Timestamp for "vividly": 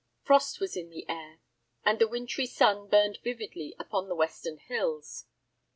3.23-3.75